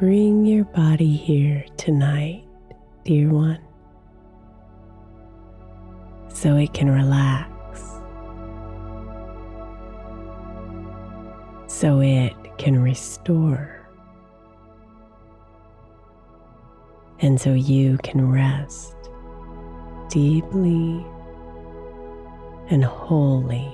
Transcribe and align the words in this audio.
Bring 0.00 0.46
your 0.46 0.64
body 0.64 1.14
here 1.14 1.62
tonight, 1.76 2.42
dear 3.04 3.28
one, 3.28 3.58
so 6.32 6.56
it 6.56 6.72
can 6.72 6.88
relax, 6.88 7.82
so 11.66 12.00
it 12.00 12.32
can 12.56 12.82
restore, 12.82 13.86
and 17.18 17.38
so 17.38 17.52
you 17.52 17.98
can 18.02 18.32
rest 18.32 18.96
deeply 20.08 21.04
and 22.70 22.82
wholly 22.86 23.70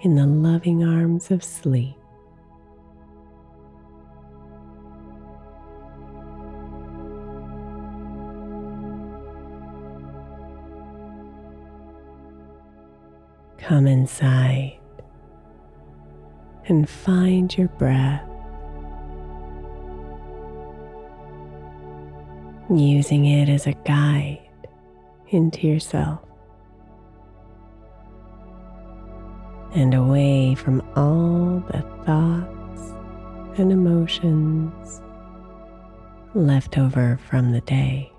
in 0.00 0.14
the 0.14 0.24
loving 0.24 0.82
arms 0.82 1.30
of 1.30 1.44
sleep. 1.44 1.96
Come 13.66 13.86
inside 13.86 14.78
and 16.66 16.86
find 16.86 17.56
your 17.56 17.68
breath. 17.68 18.28
Using 22.68 23.24
it 23.24 23.48
as 23.48 23.66
a 23.66 23.72
guide 23.72 24.50
into 25.28 25.66
yourself 25.66 26.20
and 29.72 29.94
away 29.94 30.54
from 30.54 30.82
all 30.94 31.64
the 31.72 31.80
thoughts 32.04 32.92
and 33.58 33.72
emotions 33.72 35.00
left 36.34 36.76
over 36.76 37.18
from 37.30 37.52
the 37.52 37.62
day. 37.62 38.13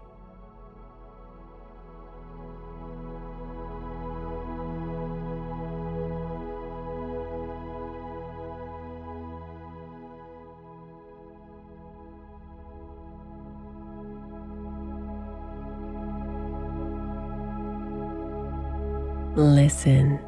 Listen 19.66 20.20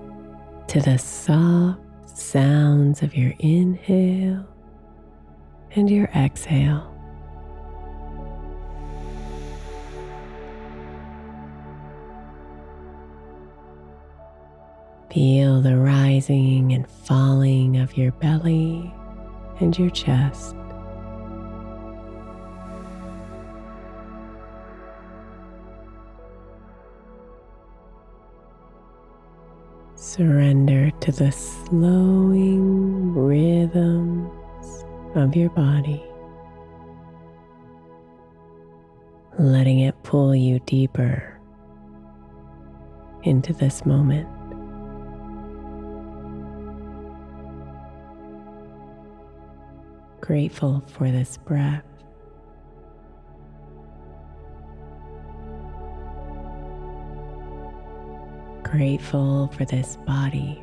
to 0.67 0.81
the 0.81 0.97
soft 0.97 1.79
sounds 2.09 3.03
of 3.03 3.15
your 3.15 3.35
inhale 3.37 4.43
and 5.75 5.91
your 5.91 6.05
exhale. 6.05 6.91
Feel 15.13 15.61
the 15.61 15.77
rising 15.77 16.73
and 16.73 16.89
falling 16.89 17.77
of 17.77 17.95
your 17.95 18.13
belly 18.13 18.91
and 19.59 19.77
your 19.77 19.91
chest. 19.91 20.55
Surrender 29.99 30.91
to 31.01 31.11
the 31.11 31.31
slowing 31.31 33.15
rhythms 33.15 34.31
of 35.15 35.35
your 35.35 35.49
body, 35.49 36.05
letting 39.39 39.79
it 39.79 39.95
pull 40.03 40.35
you 40.35 40.59
deeper 40.67 41.39
into 43.23 43.53
this 43.53 43.87
moment. 43.87 44.29
Grateful 50.21 50.83
for 50.85 51.09
this 51.09 51.37
breath. 51.37 51.96
Grateful 58.71 59.47
for 59.55 59.63
this 59.63 59.95
body. 60.05 60.61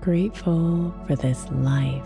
Grateful 0.00 0.94
for 1.06 1.14
this 1.14 1.46
life. 1.50 2.02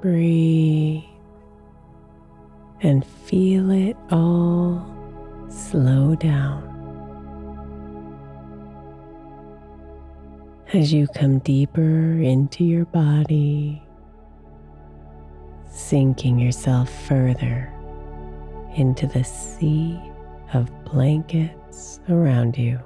Breathe 0.00 1.07
and 2.80 3.04
feel 3.04 3.70
it 3.70 3.96
all 4.10 4.86
slow 5.48 6.14
down. 6.14 6.64
As 10.72 10.92
you 10.92 11.06
come 11.08 11.38
deeper 11.38 12.20
into 12.20 12.62
your 12.62 12.84
body, 12.86 13.82
sinking 15.70 16.38
yourself 16.38 16.90
further 17.06 17.72
into 18.76 19.06
the 19.06 19.24
sea 19.24 19.98
of 20.52 20.70
blankets 20.84 22.00
around 22.08 22.56
you. 22.58 22.80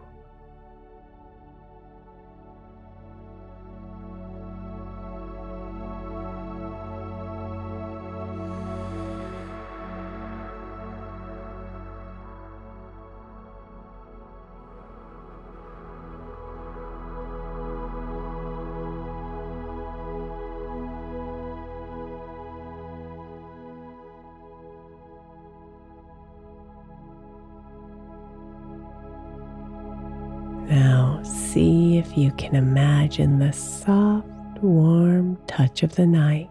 Now, 30.73 31.21
see 31.23 31.99
if 31.99 32.17
you 32.17 32.31
can 32.33 32.55
imagine 32.55 33.39
the 33.39 33.53
soft, 33.53 34.27
warm 34.63 35.37
touch 35.47 35.83
of 35.83 35.97
the 35.97 36.07
night 36.07 36.49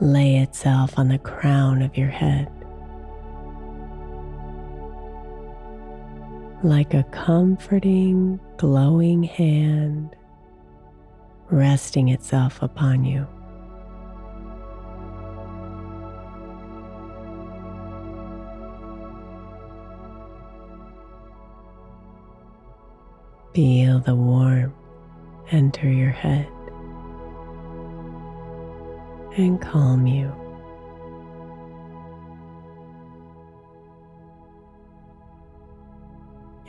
lay 0.00 0.36
itself 0.36 0.98
on 0.98 1.08
the 1.08 1.18
crown 1.18 1.82
of 1.82 1.94
your 1.94 2.08
head. 2.08 2.50
Like 6.62 6.94
a 6.94 7.02
comforting, 7.12 8.40
glowing 8.56 9.22
hand 9.22 10.16
resting 11.50 12.08
itself 12.08 12.62
upon 12.62 13.04
you. 13.04 13.26
Feel 23.54 24.00
the 24.00 24.16
warmth 24.16 24.74
enter 25.52 25.88
your 25.88 26.10
head 26.10 26.48
and 29.36 29.60
calm 29.60 30.08
you. 30.08 30.34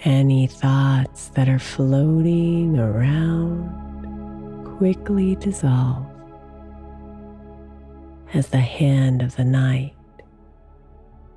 Any 0.03 0.45
thoughts 0.45 1.29
that 1.29 1.49
are 1.49 1.57
floating 1.57 2.77
around 2.77 3.71
quickly 4.77 5.35
dissolve 5.37 6.05
as 8.35 8.49
the 8.49 8.59
hand 8.59 9.23
of 9.23 9.35
the 9.37 9.45
night 9.45 9.95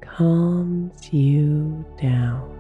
calms 0.02 1.10
you 1.10 1.86
down. 1.98 2.57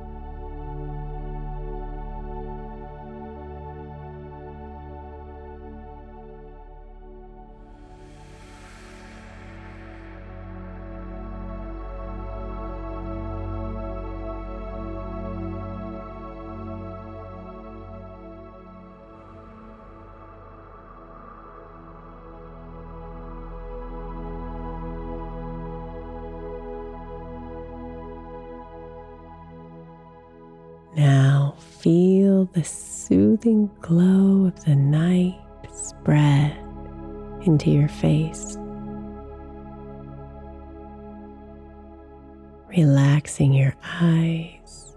Relaxing 42.68 43.52
your 43.52 43.74
eyes, 43.82 44.96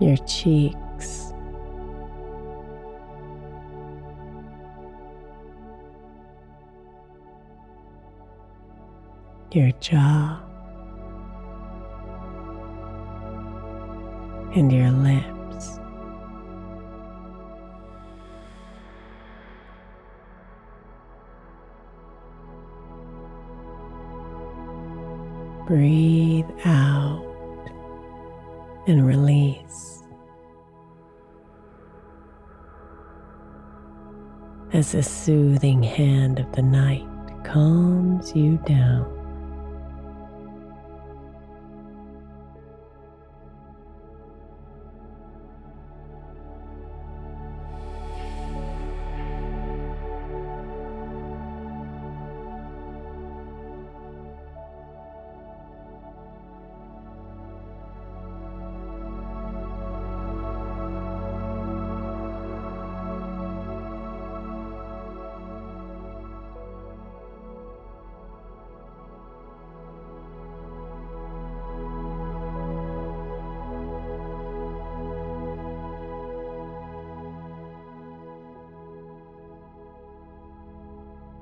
your 0.00 0.16
cheeks. 0.18 1.32
Your 9.52 9.70
jaw. 9.78 10.40
and 14.56 14.70
your 14.72 14.90
lips. 14.90 15.33
Breathe 25.74 26.46
out 26.64 27.26
and 28.86 29.04
release 29.04 30.04
as 34.72 34.92
the 34.92 35.02
soothing 35.02 35.82
hand 35.82 36.38
of 36.38 36.52
the 36.52 36.62
night 36.62 37.08
calms 37.42 38.36
you 38.36 38.56
down. 38.58 39.13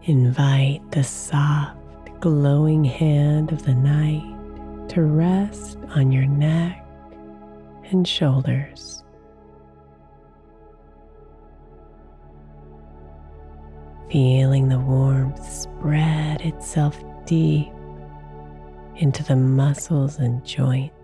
Invite 0.04 0.90
the 0.90 1.04
soft, 1.04 1.78
glowing 2.18 2.82
hand 2.82 3.52
of 3.52 3.62
the 3.62 3.74
night 3.74 4.88
to 4.88 5.02
rest 5.02 5.78
on 5.94 6.10
your 6.10 6.26
neck 6.26 6.84
and 7.84 8.06
shoulders. 8.06 9.04
Feeling 14.10 14.68
the 14.68 14.80
warmth 14.80 15.48
spread 15.48 16.40
itself 16.40 17.00
deep 17.24 17.70
into 18.96 19.22
the 19.22 19.36
muscles 19.36 20.18
and 20.18 20.44
joints. 20.44 21.01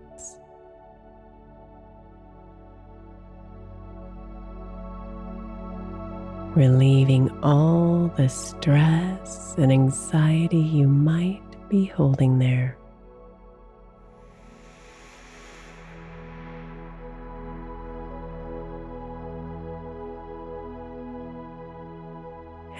Relieving 6.59 7.29
all 7.41 8.11
the 8.17 8.27
stress 8.27 9.55
and 9.57 9.71
anxiety 9.71 10.57
you 10.59 10.89
might 10.89 11.41
be 11.69 11.85
holding 11.85 12.37
there. 12.37 12.77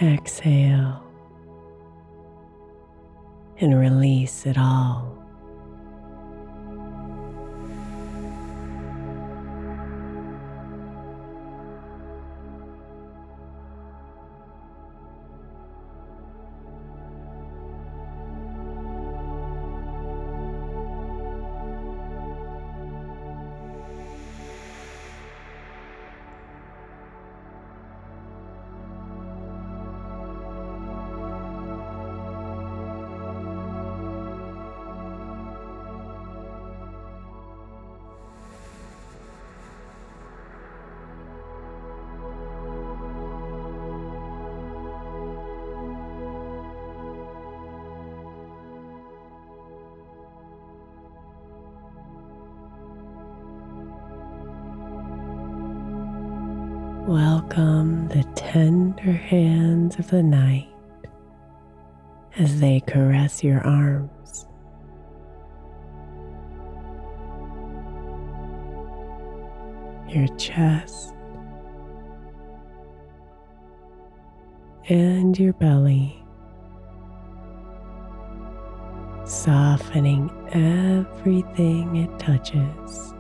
Exhale 0.02 1.02
and 3.62 3.80
release 3.80 4.46
it 4.46 4.58
all. 4.58 5.19
Welcome 57.10 58.08
the 58.10 58.24
tender 58.36 59.14
hands 59.14 59.98
of 59.98 60.12
the 60.12 60.22
night 60.22 60.70
as 62.38 62.60
they 62.60 62.82
caress 62.82 63.44
your 63.44 63.62
arms. 63.62 64.46
Your 70.08 70.28
chest 70.38 71.16
and 74.88 75.36
your 75.40 75.54
belly, 75.54 76.24
softening 79.26 80.30
everything 80.54 81.96
it 81.96 82.20
touches. 82.20 83.16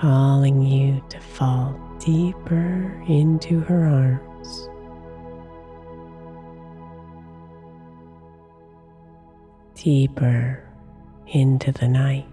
Calling 0.00 0.62
you 0.62 1.02
to 1.10 1.20
fall 1.20 1.78
deeper 1.98 3.04
into 3.06 3.60
her 3.60 3.84
arms. 3.84 4.70
Deeper 9.74 10.66
into 11.26 11.70
the 11.72 11.86
night. 11.86 12.26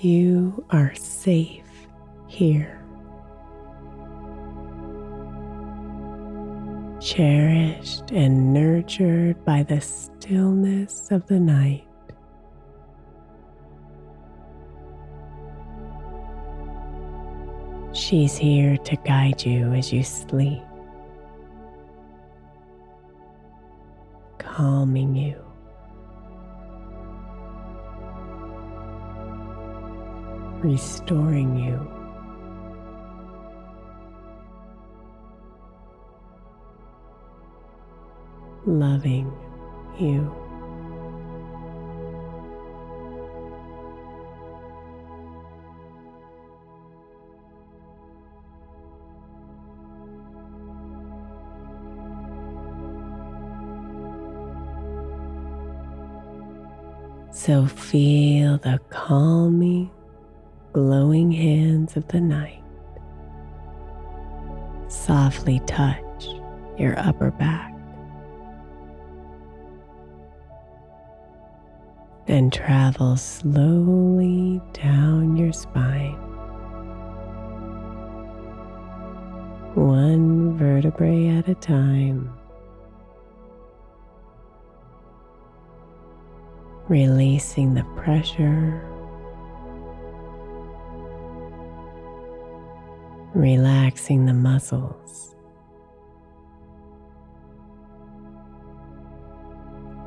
You 0.00 0.64
are 0.70 0.94
safe 0.94 1.66
here. 2.28 2.80
Cherished 7.00 8.12
and 8.12 8.52
nurtured 8.52 9.44
by 9.44 9.64
the 9.64 9.80
stillness 9.80 11.10
of 11.10 11.26
the 11.26 11.40
night. 11.40 11.84
She's 17.92 18.36
here 18.36 18.76
to 18.76 18.96
guide 19.04 19.44
you 19.44 19.72
as 19.72 19.92
you 19.92 20.04
sleep, 20.04 20.62
calming 24.38 25.16
you. 25.16 25.47
Restoring 30.62 31.56
you. 31.56 31.78
Loving 38.66 39.32
you. 39.98 40.34
So 57.30 57.66
feel 57.66 58.58
the 58.58 58.80
calming 58.90 59.90
glowing 60.72 61.32
hands 61.32 61.96
of 61.96 62.06
the 62.08 62.20
night 62.20 62.62
softly 64.88 65.60
touch 65.66 66.26
your 66.78 66.98
upper 66.98 67.30
back 67.32 67.74
and 72.28 72.52
travel 72.52 73.16
slowly 73.16 74.60
down 74.74 75.36
your 75.36 75.52
spine. 75.52 76.12
One 79.74 80.56
vertebrae 80.58 81.28
at 81.28 81.48
a 81.48 81.54
time. 81.54 82.30
Releasing 86.88 87.74
the 87.74 87.84
pressure 87.96 88.82
relaxing 93.38 94.26
the 94.26 94.34
muscles 94.34 95.36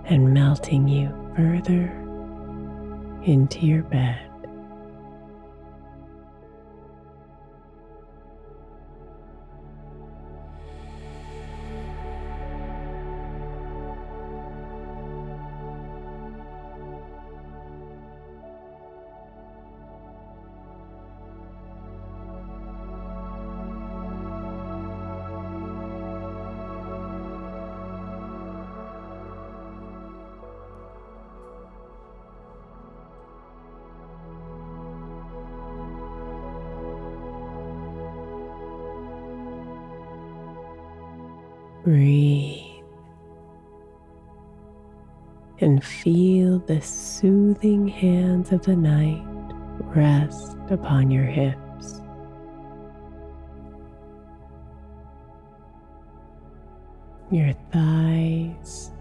and 0.06 0.34
melting 0.34 0.86
you 0.86 1.08
further 1.38 1.88
into 3.24 3.66
your 3.66 3.84
bed. 3.84 4.31
Upon 50.72 51.12
your 51.12 51.26
hips. 51.26 52.02
Your 57.30 57.54
thighs, 57.72 58.92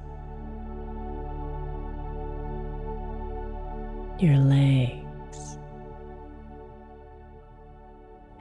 your 4.18 4.36
legs, 4.36 5.58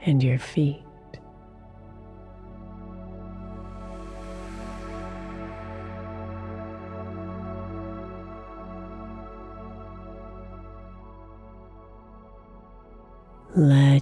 and 0.02 0.22
your 0.22 0.38
feet. 0.38 0.82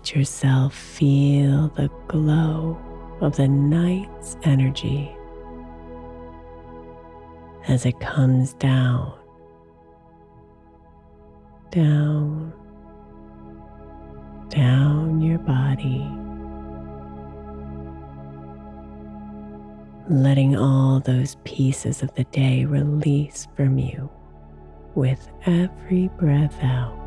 Let 0.08 0.16
yourself 0.16 0.74
feel 0.74 1.68
the 1.76 1.90
glow 2.06 2.78
of 3.20 3.36
the 3.36 3.46
night's 3.46 4.38
energy 4.42 5.14
as 7.66 7.84
it 7.84 8.00
comes 8.00 8.54
down, 8.54 9.12
down, 11.70 12.54
down 14.48 15.20
your 15.20 15.40
body, 15.40 16.08
letting 20.08 20.56
all 20.56 21.00
those 21.00 21.36
pieces 21.44 22.02
of 22.02 22.14
the 22.14 22.24
day 22.24 22.64
release 22.64 23.46
from 23.54 23.76
you 23.76 24.08
with 24.94 25.28
every 25.44 26.08
breath 26.16 26.56
out. 26.62 26.97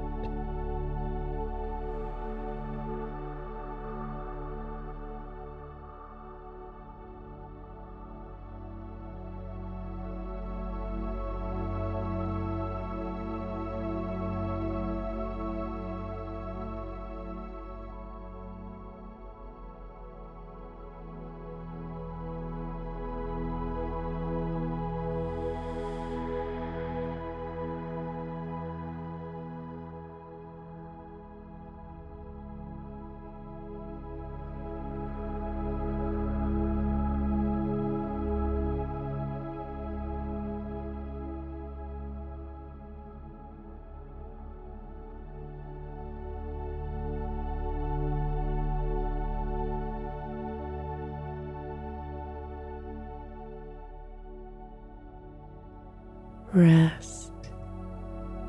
Rest 56.53 57.31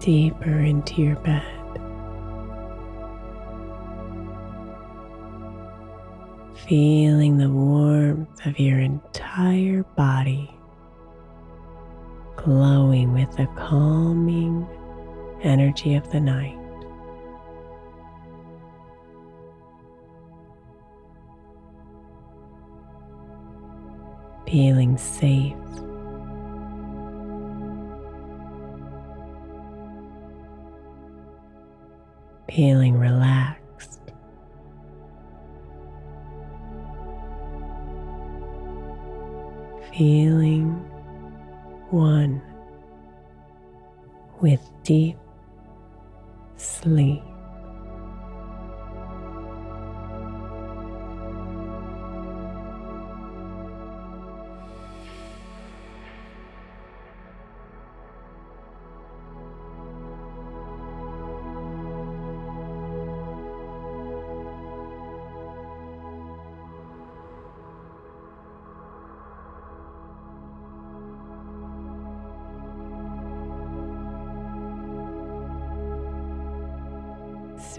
deeper 0.01 0.59
into 0.59 1.03
your 1.03 1.17
bed. 1.17 1.45
Feeling 6.67 7.38
the 7.38 7.49
warmth 7.49 8.45
of 8.45 8.59
your 8.59 8.81
entire 8.81 9.85
body 9.97 10.51
glowing 12.35 13.12
with 13.12 13.31
the 13.37 13.47
calming 13.57 14.67
energy 15.43 15.95
of 15.95 16.11
the 16.11 16.21
night. 16.21 16.59
Feeling 24.45 24.99
safe 24.99 25.55
feeling 32.55 32.99
relaxed. 32.99 34.01
Feeling 39.97 40.73
one 41.91 42.43
with 44.41 44.61
deep 44.83 45.17
sleep. 46.57 47.23